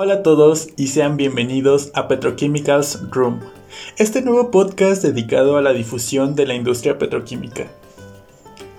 Hola 0.00 0.14
a 0.14 0.22
todos 0.22 0.68
y 0.76 0.86
sean 0.86 1.16
bienvenidos 1.16 1.90
a 1.92 2.06
Petrochemicals 2.06 3.10
Room, 3.10 3.40
este 3.96 4.22
nuevo 4.22 4.52
podcast 4.52 5.02
dedicado 5.02 5.56
a 5.56 5.60
la 5.60 5.72
difusión 5.72 6.36
de 6.36 6.46
la 6.46 6.54
industria 6.54 6.98
petroquímica. 6.98 7.66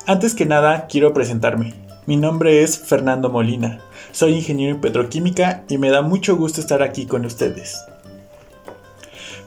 Antes 0.05 0.33
que 0.33 0.45
nada, 0.45 0.87
quiero 0.87 1.13
presentarme. 1.13 1.73
Mi 2.05 2.15
nombre 2.15 2.63
es 2.63 2.79
Fernando 2.79 3.29
Molina, 3.29 3.81
soy 4.13 4.35
ingeniero 4.35 4.75
en 4.75 4.79
petroquímica 4.79 5.65
y 5.67 5.77
me 5.77 5.89
da 5.89 6.01
mucho 6.01 6.37
gusto 6.37 6.61
estar 6.61 6.81
aquí 6.81 7.05
con 7.05 7.25
ustedes. 7.25 7.83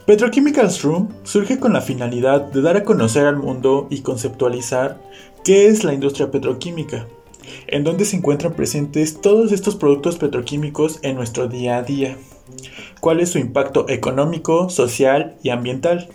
Petrochemicals 0.05 0.83
Room 0.83 1.09
surge 1.23 1.59
con 1.59 1.73
la 1.73 1.81
finalidad 1.81 2.41
de 2.41 2.61
dar 2.61 2.77
a 2.77 2.83
conocer 2.83 3.25
al 3.25 3.37
mundo 3.37 3.87
y 3.89 4.01
conceptualizar 4.01 5.01
qué 5.43 5.65
es 5.65 5.83
la 5.83 5.95
industria 5.95 6.29
petroquímica 6.29 7.07
en 7.67 7.83
donde 7.83 8.05
se 8.05 8.17
encuentran 8.17 8.53
presentes 8.53 9.21
todos 9.21 9.51
estos 9.51 9.75
productos 9.75 10.17
petroquímicos 10.17 10.99
en 11.01 11.15
nuestro 11.15 11.47
día 11.47 11.77
a 11.77 11.83
día. 11.83 12.17
¿Cuál 12.99 13.19
es 13.19 13.29
su 13.29 13.39
impacto 13.39 13.89
económico, 13.89 14.69
social 14.69 15.35
y 15.43 15.49
ambiental? 15.49 16.09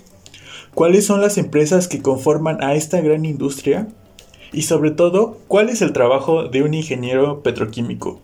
¿Cuáles 0.75 1.07
son 1.07 1.21
las 1.21 1.39
empresas 1.39 1.89
que 1.89 2.03
conforman 2.03 2.63
a 2.63 2.75
esta 2.75 3.01
gran 3.01 3.25
industria? 3.25 3.89
Y 4.53 4.63
sobre 4.63 4.91
todo, 4.91 5.39
¿cuál 5.49 5.69
es 5.69 5.83
el 5.83 5.93
trabajo 5.93 6.45
de 6.45 6.63
un 6.63 6.75
ingeniero 6.75 7.43
petroquímico? 7.43 8.21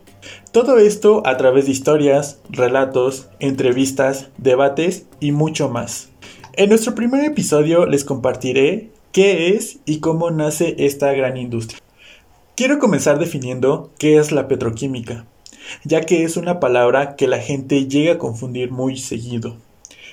Todo 0.52 0.78
esto 0.78 1.22
a 1.26 1.36
través 1.36 1.66
de 1.66 1.72
historias, 1.72 2.40
relatos, 2.48 3.28
entrevistas, 3.40 4.28
debates 4.38 5.06
y 5.20 5.32
mucho 5.32 5.68
más. 5.68 6.10
En 6.54 6.68
nuestro 6.68 6.94
primer 6.94 7.24
episodio 7.24 7.86
les 7.86 8.04
compartiré 8.04 8.90
qué 9.12 9.50
es 9.50 9.80
y 9.84 10.00
cómo 10.00 10.30
nace 10.30 10.76
esta 10.78 11.12
gran 11.12 11.36
industria. 11.36 11.83
Quiero 12.56 12.78
comenzar 12.78 13.18
definiendo 13.18 13.90
qué 13.98 14.16
es 14.16 14.30
la 14.30 14.46
petroquímica, 14.46 15.26
ya 15.82 16.02
que 16.02 16.22
es 16.22 16.36
una 16.36 16.60
palabra 16.60 17.16
que 17.16 17.26
la 17.26 17.38
gente 17.38 17.88
llega 17.88 18.12
a 18.12 18.18
confundir 18.18 18.70
muy 18.70 18.96
seguido. 18.96 19.56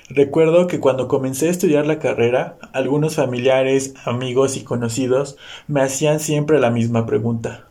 Recuerdo 0.09 0.65
que 0.65 0.79
cuando 0.79 1.07
comencé 1.07 1.47
a 1.47 1.51
estudiar 1.51 1.85
la 1.85 1.99
carrera, 1.99 2.57
algunos 2.73 3.13
familiares, 3.13 3.93
amigos 4.05 4.57
y 4.57 4.63
conocidos 4.63 5.37
me 5.67 5.83
hacían 5.83 6.19
siempre 6.19 6.59
la 6.59 6.71
misma 6.71 7.05
pregunta. 7.05 7.67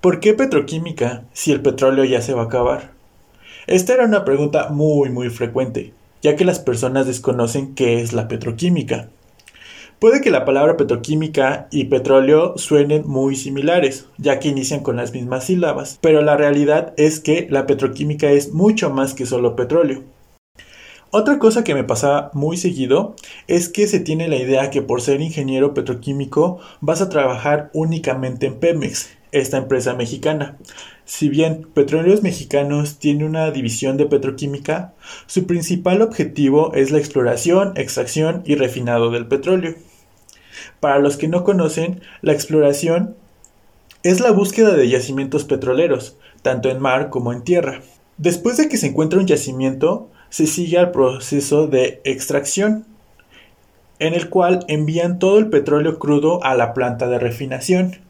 ¿Por 0.00 0.20
qué 0.20 0.34
petroquímica 0.34 1.24
si 1.32 1.50
el 1.50 1.60
petróleo 1.60 2.04
ya 2.04 2.22
se 2.22 2.32
va 2.32 2.42
a 2.42 2.44
acabar? 2.44 2.92
Esta 3.66 3.94
era 3.94 4.04
una 4.04 4.24
pregunta 4.24 4.68
muy 4.68 5.10
muy 5.10 5.30
frecuente, 5.30 5.94
ya 6.22 6.36
que 6.36 6.44
las 6.44 6.60
personas 6.60 7.08
desconocen 7.08 7.74
qué 7.74 8.00
es 8.00 8.12
la 8.12 8.28
petroquímica. 8.28 9.08
Puede 10.02 10.20
que 10.20 10.32
la 10.32 10.44
palabra 10.44 10.76
petroquímica 10.76 11.68
y 11.70 11.84
petróleo 11.84 12.58
suenen 12.58 13.06
muy 13.06 13.36
similares, 13.36 14.06
ya 14.18 14.40
que 14.40 14.48
inician 14.48 14.80
con 14.80 14.96
las 14.96 15.12
mismas 15.12 15.44
sílabas, 15.44 16.00
pero 16.00 16.22
la 16.22 16.36
realidad 16.36 16.92
es 16.96 17.20
que 17.20 17.46
la 17.48 17.68
petroquímica 17.68 18.28
es 18.32 18.52
mucho 18.52 18.90
más 18.90 19.14
que 19.14 19.26
solo 19.26 19.54
petróleo. 19.54 20.02
Otra 21.12 21.38
cosa 21.38 21.62
que 21.62 21.76
me 21.76 21.84
pasa 21.84 22.32
muy 22.32 22.56
seguido 22.56 23.14
es 23.46 23.68
que 23.68 23.86
se 23.86 24.00
tiene 24.00 24.26
la 24.26 24.34
idea 24.34 24.70
que 24.70 24.82
por 24.82 25.02
ser 25.02 25.20
ingeniero 25.20 25.72
petroquímico 25.72 26.58
vas 26.80 27.00
a 27.00 27.08
trabajar 27.08 27.70
únicamente 27.72 28.46
en 28.46 28.58
Pemex, 28.58 29.08
esta 29.30 29.56
empresa 29.56 29.94
mexicana. 29.94 30.58
Si 31.04 31.28
bien 31.28 31.68
Petróleos 31.74 32.24
Mexicanos 32.24 32.98
tiene 32.98 33.24
una 33.24 33.52
división 33.52 33.96
de 33.98 34.06
petroquímica, 34.06 34.94
su 35.26 35.46
principal 35.46 36.02
objetivo 36.02 36.74
es 36.74 36.90
la 36.90 36.98
exploración, 36.98 37.74
extracción 37.76 38.42
y 38.44 38.56
refinado 38.56 39.12
del 39.12 39.28
petróleo. 39.28 39.76
Para 40.80 40.98
los 40.98 41.16
que 41.16 41.28
no 41.28 41.44
conocen, 41.44 42.00
la 42.20 42.32
exploración 42.32 43.16
es 44.02 44.20
la 44.20 44.32
búsqueda 44.32 44.74
de 44.74 44.88
yacimientos 44.88 45.44
petroleros, 45.44 46.16
tanto 46.42 46.68
en 46.68 46.80
mar 46.80 47.10
como 47.10 47.32
en 47.32 47.42
tierra. 47.42 47.82
Después 48.16 48.56
de 48.56 48.68
que 48.68 48.76
se 48.76 48.88
encuentra 48.88 49.20
un 49.20 49.26
yacimiento, 49.26 50.10
se 50.28 50.46
sigue 50.46 50.78
al 50.78 50.90
proceso 50.90 51.66
de 51.66 52.00
extracción, 52.04 52.86
en 53.98 54.14
el 54.14 54.28
cual 54.28 54.64
envían 54.66 55.18
todo 55.18 55.38
el 55.38 55.48
petróleo 55.50 55.98
crudo 55.98 56.42
a 56.42 56.54
la 56.56 56.74
planta 56.74 57.08
de 57.08 57.18
refinación. 57.18 58.00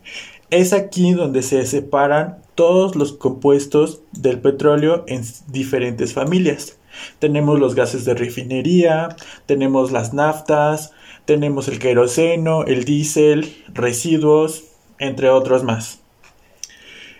Es 0.51 0.73
aquí 0.73 1.13
donde 1.13 1.43
se 1.43 1.67
separan 1.67 2.39
todos 2.55 2.97
los 2.97 3.13
compuestos 3.13 4.01
del 4.13 4.41
petróleo 4.41 5.05
en 5.07 5.23
diferentes 5.49 6.13
familias. 6.13 6.79
Tenemos 7.19 7.59
los 7.59 7.75
gases 7.75 8.05
de 8.05 8.15
refinería, 8.15 9.17
tenemos 9.47 9.93
las 9.93 10.13
naftas, 10.15 10.93
tenemos 11.25 11.69
el 11.69 11.79
queroseno, 11.79 12.65
el 12.65 12.85
diésel, 12.85 13.55
residuos, 13.73 14.65
entre 14.99 15.31
otros 15.31 15.65
más. 15.65 16.01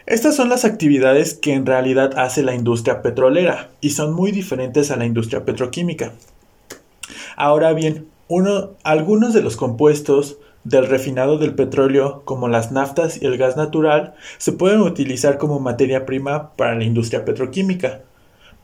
Estas 0.07 0.35
son 0.35 0.49
las 0.49 0.65
actividades 0.65 1.35
que 1.35 1.55
en 1.55 1.65
realidad 1.65 2.19
hace 2.19 2.43
la 2.43 2.55
industria 2.55 3.03
petrolera 3.03 3.71
y 3.81 3.91
son 3.91 4.13
muy 4.13 4.33
diferentes 4.33 4.91
a 4.91 4.97
la 4.97 5.07
industria 5.07 5.45
petroquímica. 5.45 6.13
Ahora 7.37 7.73
bien, 7.73 8.09
algunos 8.83 9.35
de 9.35 9.43
los 9.43 9.57
compuestos 9.57 10.39
del 10.65 10.87
refinado 10.87 11.39
del 11.39 11.55
petróleo, 11.55 12.23
como 12.25 12.49
las 12.49 12.73
naftas 12.73 13.21
y 13.21 13.27
el 13.27 13.37
gas 13.37 13.57
natural, 13.57 14.15
se 14.39 14.53
pueden 14.53 14.81
utilizar 14.81 15.39
como 15.39 15.61
materia 15.61 16.07
prima 16.07 16.55
para 16.57 16.75
la 16.75 16.85
industria 16.85 17.25
petroquímica. 17.25 18.03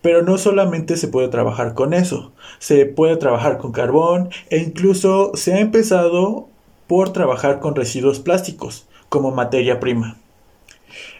Pero 0.03 0.22
no 0.22 0.38
solamente 0.38 0.97
se 0.97 1.09
puede 1.09 1.28
trabajar 1.28 1.75
con 1.75 1.92
eso, 1.94 2.32
se 2.59 2.86
puede 2.86 3.16
trabajar 3.16 3.59
con 3.59 3.72
carbón 3.72 4.31
e 4.50 4.59
incluso 4.59 5.32
se 5.34 5.54
ha 5.54 5.60
empezado 5.60 6.48
por 6.86 7.12
trabajar 7.12 7.60
con 7.60 7.75
residuos 7.75 8.20
plásticos 8.20 8.88
como 9.09 9.31
materia 9.31 9.81
prima. 9.81 10.16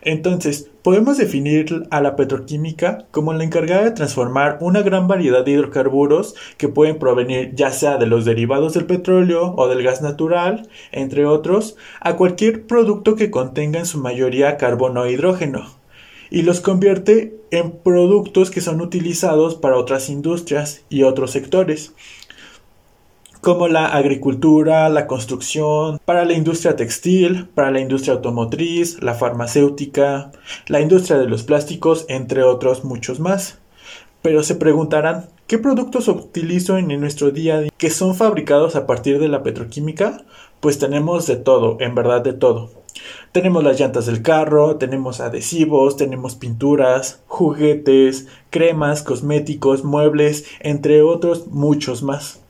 Entonces, 0.03 0.71
podemos 0.83 1.19
definir 1.19 1.87
a 1.91 2.01
la 2.01 2.17
petroquímica 2.17 3.07
como 3.11 3.33
la 3.33 3.45
encargada 3.45 3.85
de 3.85 3.91
transformar 3.91 4.59
una 4.61 4.83
gran 4.83 5.09
variedad 5.09 5.45
de 5.45 5.53
hidrocarburos 5.53 6.35
que 6.57 6.69
pueden 6.69 6.99
provenir 6.99 7.55
ya 7.55 7.71
sea 7.73 7.97
de 7.97 8.07
los 8.07 8.25
derivados 8.25 8.75
del 8.75 8.87
petróleo 8.87 9.55
o 9.57 9.69
del 9.69 9.83
gas 9.83 10.01
natural, 10.01 10.69
entre 10.93 11.27
otros, 11.27 11.77
a 12.01 12.17
cualquier 12.17 12.67
producto 12.67 13.17
que 13.17 13.31
contenga 13.31 13.79
en 13.79 13.87
su 13.87 13.99
mayoría 13.99 14.57
carbono 14.57 15.03
o 15.03 15.07
hidrógeno, 15.07 15.78
y 16.31 16.43
los 16.43 16.61
convierte 16.61 17.37
en 17.51 17.73
productos 17.73 18.51
que 18.51 18.61
son 18.61 18.81
utilizados 18.81 19.55
para 19.55 19.77
otras 19.77 20.09
industrias 20.09 20.83
y 20.89 21.03
otros 21.03 21.31
sectores 21.31 21.93
como 23.41 23.69
la 23.69 23.87
agricultura, 23.87 24.89
la 24.89 25.07
construcción, 25.07 26.01
para 26.05 26.25
la 26.25 26.33
industria 26.33 26.77
textil, 26.77 27.47
para 27.55 27.71
la 27.71 27.81
industria 27.81 28.15
automotriz, 28.15 29.03
la 29.03 29.15
farmacéutica, 29.15 30.33
la 30.67 30.81
industria 30.81 31.19
de 31.19 31.29
los 31.29 31.45
plásticos, 31.45 32.05
entre 32.09 32.43
otros 32.43 32.85
muchos 32.85 33.21
más. 33.21 33.59
Pero 34.23 34.43
se 34.43 34.57
preguntarán, 34.57 35.29
¿qué 35.47 35.59
productos 35.59 36.09
utilizo 36.09 36.77
en 36.79 36.89
nuestro 37.01 37.31
día 37.31 37.57
a 37.57 37.61
día 37.61 37.73
que 37.79 37.91
son 37.91 38.17
fabricados 38.17 38.75
a 38.75 38.87
partir 38.87 39.19
de 39.21 39.29
la 39.29 39.43
petroquímica? 39.43 40.25
Pues 40.61 40.79
tenemos 40.79 41.27
de 41.27 41.37
todo, 41.37 41.77
en 41.81 41.95
verdad 41.95 42.23
de 42.23 42.33
todo. 42.33 42.71
Tenemos 43.33 43.63
las 43.63 43.79
llantas 43.79 44.07
del 44.07 44.23
carro, 44.23 44.77
tenemos 44.77 45.21
adhesivos, 45.21 45.97
tenemos 45.97 46.35
pinturas, 46.35 47.23
juguetes, 47.27 48.27
cremas, 48.51 49.03
cosméticos, 49.03 49.85
muebles, 49.85 50.47
entre 50.61 51.03
otros 51.03 51.49
muchos 51.49 52.03
más. 52.03 52.41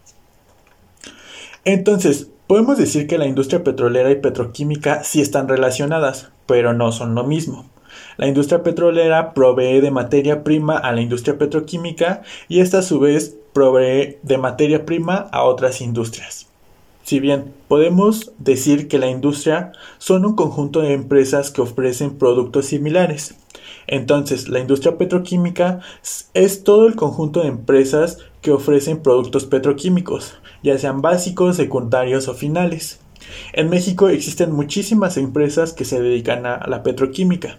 Entonces, 1.65 2.29
podemos 2.47 2.79
decir 2.79 3.07
que 3.07 3.19
la 3.19 3.27
industria 3.27 3.65
petrolera 3.65 4.11
y 4.11 4.17
petroquímica 4.17 5.05
sí 5.05 5.21
están 5.21 5.49
relacionadas, 5.49 6.31
pero 6.47 6.73
no 6.73 6.93
son 6.93 7.15
lo 7.15 7.25
mismo. 7.25 7.67
La 8.17 8.27
industria 8.27 8.63
petrolera 8.63 9.35
provee 9.35 9.81
de 9.81 9.91
materia 9.91 10.45
prima 10.45 10.77
a 10.79 10.93
la 10.93 11.01
industria 11.01 11.39
petroquímica 11.39 12.23
y 12.49 12.61
esta 12.61 12.79
a 12.79 12.83
su 12.83 13.01
vez 13.01 13.37
provee 13.53 14.19
de 14.23 14.39
materia 14.39 14.87
prima 14.87 15.29
a 15.33 15.43
otras 15.43 15.81
industrias. 15.81 16.48
Si 17.09 17.21
bien 17.21 17.55
podemos 17.69 18.33
decir 18.37 18.87
que 18.87 18.99
la 18.99 19.09
industria 19.09 19.73
son 19.97 20.27
un 20.27 20.37
conjunto 20.37 20.83
de 20.83 20.93
empresas 20.93 21.51
que 21.51 21.63
ofrecen 21.63 22.19
productos 22.19 22.67
similares, 22.67 23.35
entonces 23.87 24.51
la 24.51 24.61
industria 24.61 24.99
petroquímica 24.99 25.81
es 26.35 26.65
todo 26.65 26.87
el 26.87 26.97
conjunto 26.97 27.41
de 27.41 27.49
empresas 27.49 28.19
que 28.43 28.53
ofrecen 28.53 29.03
productos 29.03 29.47
petroquímicos, 29.47 30.35
ya 30.63 30.77
sean 30.77 31.01
básicos, 31.01 31.57
secundarios 31.57 32.29
o 32.29 32.35
finales. 32.35 33.01
En 33.55 33.71
México 33.71 34.11
existen 34.11 34.53
muchísimas 34.53 35.17
empresas 35.17 35.73
que 35.73 35.87
se 35.87 36.03
dedican 36.03 36.45
a 36.45 36.67
la 36.67 36.83
petroquímica. 36.83 37.59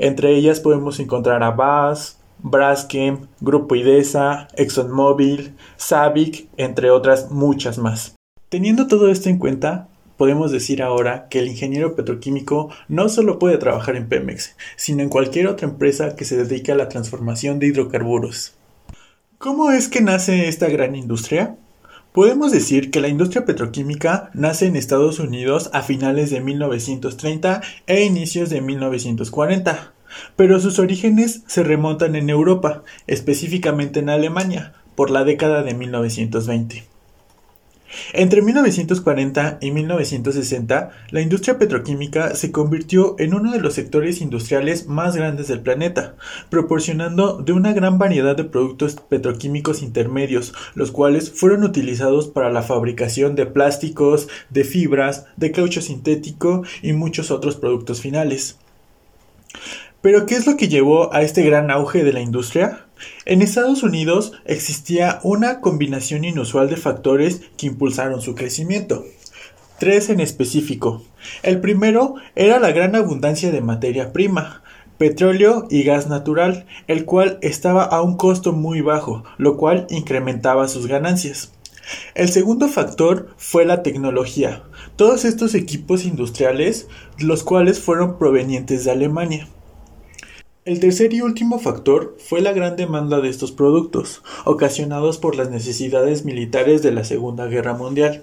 Entre 0.00 0.34
ellas 0.34 0.58
podemos 0.58 0.98
encontrar 0.98 1.44
a 1.44 1.52
BAS, 1.52 2.18
Braskem, 2.40 3.28
Grupo 3.40 3.76
IDESA, 3.76 4.48
ExxonMobil, 4.56 5.54
Sabic, 5.76 6.48
entre 6.56 6.90
otras 6.90 7.30
muchas 7.30 7.78
más. 7.78 8.17
Teniendo 8.48 8.86
todo 8.86 9.10
esto 9.10 9.28
en 9.28 9.36
cuenta, 9.36 9.88
podemos 10.16 10.50
decir 10.50 10.82
ahora 10.82 11.28
que 11.28 11.38
el 11.38 11.48
ingeniero 11.48 11.94
petroquímico 11.94 12.70
no 12.88 13.10
solo 13.10 13.38
puede 13.38 13.58
trabajar 13.58 13.94
en 13.94 14.08
Pemex, 14.08 14.56
sino 14.74 15.02
en 15.02 15.10
cualquier 15.10 15.48
otra 15.48 15.68
empresa 15.68 16.16
que 16.16 16.24
se 16.24 16.38
dedique 16.38 16.72
a 16.72 16.74
la 16.74 16.88
transformación 16.88 17.58
de 17.58 17.66
hidrocarburos. 17.66 18.54
¿Cómo 19.36 19.70
es 19.70 19.88
que 19.88 20.00
nace 20.00 20.48
esta 20.48 20.68
gran 20.70 20.96
industria? 20.96 21.56
Podemos 22.12 22.50
decir 22.50 22.90
que 22.90 23.02
la 23.02 23.08
industria 23.08 23.44
petroquímica 23.44 24.30
nace 24.32 24.64
en 24.64 24.76
Estados 24.76 25.18
Unidos 25.18 25.68
a 25.74 25.82
finales 25.82 26.30
de 26.30 26.40
1930 26.40 27.60
e 27.86 28.02
inicios 28.02 28.48
de 28.48 28.62
1940, 28.62 29.92
pero 30.36 30.58
sus 30.58 30.78
orígenes 30.78 31.42
se 31.46 31.64
remontan 31.64 32.16
en 32.16 32.30
Europa, 32.30 32.82
específicamente 33.06 34.00
en 34.00 34.08
Alemania, 34.08 34.72
por 34.94 35.10
la 35.10 35.24
década 35.24 35.62
de 35.62 35.74
1920. 35.74 36.97
Entre 38.12 38.42
1940 38.42 39.58
y 39.60 39.70
1960, 39.70 40.90
la 41.10 41.20
industria 41.20 41.58
petroquímica 41.58 42.34
se 42.34 42.52
convirtió 42.52 43.16
en 43.18 43.34
uno 43.34 43.52
de 43.52 43.60
los 43.60 43.74
sectores 43.74 44.20
industriales 44.20 44.86
más 44.86 45.16
grandes 45.16 45.48
del 45.48 45.60
planeta, 45.60 46.14
proporcionando 46.50 47.38
de 47.38 47.52
una 47.52 47.72
gran 47.72 47.98
variedad 47.98 48.36
de 48.36 48.44
productos 48.44 48.96
petroquímicos 48.96 49.82
intermedios, 49.82 50.52
los 50.74 50.90
cuales 50.90 51.30
fueron 51.30 51.64
utilizados 51.64 52.28
para 52.28 52.50
la 52.52 52.62
fabricación 52.62 53.34
de 53.34 53.46
plásticos, 53.46 54.28
de 54.50 54.64
fibras, 54.64 55.26
de 55.36 55.52
caucho 55.52 55.80
sintético 55.80 56.64
y 56.82 56.92
muchos 56.92 57.30
otros 57.30 57.56
productos 57.56 58.00
finales. 58.00 58.58
Pero 60.00 60.26
¿qué 60.26 60.36
es 60.36 60.46
lo 60.46 60.56
que 60.56 60.68
llevó 60.68 61.12
a 61.12 61.22
este 61.22 61.42
gran 61.42 61.70
auge 61.70 62.04
de 62.04 62.12
la 62.12 62.20
industria? 62.20 62.87
En 63.24 63.42
Estados 63.42 63.82
Unidos 63.82 64.32
existía 64.44 65.20
una 65.22 65.60
combinación 65.60 66.24
inusual 66.24 66.68
de 66.68 66.76
factores 66.76 67.42
que 67.56 67.66
impulsaron 67.66 68.20
su 68.20 68.34
crecimiento. 68.34 69.04
Tres 69.78 70.08
en 70.08 70.20
específico. 70.20 71.04
El 71.42 71.60
primero 71.60 72.14
era 72.34 72.58
la 72.58 72.72
gran 72.72 72.96
abundancia 72.96 73.52
de 73.52 73.60
materia 73.60 74.12
prima, 74.12 74.62
petróleo 74.98 75.66
y 75.70 75.84
gas 75.84 76.08
natural, 76.08 76.66
el 76.88 77.04
cual 77.04 77.38
estaba 77.42 77.84
a 77.84 78.02
un 78.02 78.16
costo 78.16 78.52
muy 78.52 78.80
bajo, 78.80 79.22
lo 79.38 79.56
cual 79.56 79.86
incrementaba 79.90 80.68
sus 80.68 80.86
ganancias. 80.88 81.52
El 82.14 82.28
segundo 82.28 82.68
factor 82.68 83.34
fue 83.38 83.64
la 83.64 83.82
tecnología, 83.82 84.64
todos 84.96 85.24
estos 85.24 85.54
equipos 85.54 86.04
industriales, 86.04 86.88
los 87.18 87.44
cuales 87.44 87.78
fueron 87.80 88.18
provenientes 88.18 88.84
de 88.84 88.90
Alemania. 88.90 89.48
El 90.68 90.80
tercer 90.80 91.14
y 91.14 91.22
último 91.22 91.58
factor 91.58 92.14
fue 92.18 92.42
la 92.42 92.52
gran 92.52 92.76
demanda 92.76 93.22
de 93.22 93.30
estos 93.30 93.52
productos, 93.52 94.20
ocasionados 94.44 95.16
por 95.16 95.34
las 95.34 95.48
necesidades 95.48 96.26
militares 96.26 96.82
de 96.82 96.92
la 96.92 97.04
Segunda 97.04 97.46
Guerra 97.46 97.72
Mundial. 97.72 98.22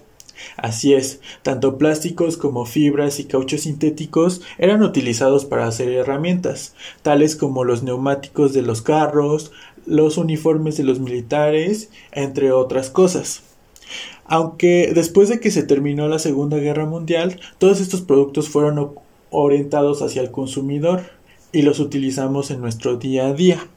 Así 0.55 0.93
es, 0.93 1.21
tanto 1.41 1.79
plásticos 1.79 2.37
como 2.37 2.67
fibras 2.67 3.19
y 3.19 3.23
cauchos 3.23 3.61
sintéticos 3.61 4.43
eran 4.59 4.83
utilizados 4.83 5.43
para 5.43 5.65
hacer 5.65 5.89
herramientas, 5.89 6.75
tales 7.01 7.35
como 7.35 7.63
los 7.63 7.81
neumáticos 7.81 8.53
de 8.53 8.61
los 8.61 8.83
carros, 8.83 9.51
los 9.87 10.19
uniformes 10.19 10.77
de 10.77 10.83
los 10.83 10.99
militares, 10.99 11.89
entre 12.11 12.51
otras 12.51 12.91
cosas. 12.91 13.41
Aunque 14.25 14.91
después 14.93 15.29
de 15.29 15.39
que 15.39 15.49
se 15.49 15.63
terminó 15.63 16.07
la 16.07 16.19
Segunda 16.19 16.57
Guerra 16.57 16.85
Mundial, 16.85 17.39
todos 17.57 17.81
estos 17.81 18.01
productos 18.01 18.49
fueron 18.49 18.91
orientados 19.31 20.03
hacia 20.03 20.21
el 20.21 20.29
consumidor, 20.29 21.15
y 21.51 21.61
los 21.61 21.79
utilizamos 21.79 22.51
en 22.51 22.61
nuestro 22.61 22.97
día 22.97 23.27
a 23.27 23.33
día. 23.33 23.67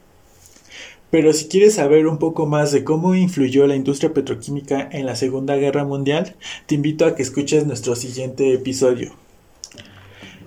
Pero 1.11 1.32
si 1.32 1.49
quieres 1.49 1.76
saber 1.76 2.06
un 2.06 2.19
poco 2.19 2.47
más 2.47 2.70
de 2.70 2.85
cómo 2.85 3.15
influyó 3.15 3.67
la 3.67 3.76
industria 3.76 4.12
petroquímica 4.12 4.88
en 4.93 5.06
la 5.06 5.17
Segunda 5.17 5.56
Guerra 5.56 5.85
Mundial, 5.85 6.37
te 6.67 6.75
invito 6.75 7.06
a 7.06 7.15
que 7.15 7.23
escuches 7.23 7.67
nuestro 7.67 7.97
siguiente 7.97 8.53
episodio. 8.53 9.12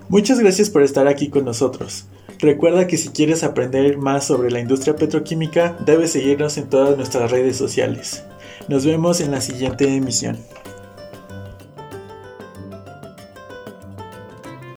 Muchas 0.08 0.38
gracias 0.38 0.70
por 0.70 0.82
estar 0.82 1.08
aquí 1.08 1.28
con 1.28 1.44
nosotros. 1.44 2.06
Recuerda 2.38 2.86
que 2.86 2.96
si 2.96 3.08
quieres 3.08 3.44
aprender 3.44 3.98
más 3.98 4.26
sobre 4.26 4.50
la 4.50 4.60
industria 4.60 4.94
petroquímica, 4.94 5.76
debes 5.86 6.12
seguirnos 6.12 6.58
en 6.58 6.68
todas 6.68 6.96
nuestras 6.96 7.30
redes 7.30 7.56
sociales. 7.56 8.24
Nos 8.68 8.84
vemos 8.84 9.20
en 9.20 9.30
la 9.30 9.40
siguiente 9.40 9.86
emisión. 9.86 10.38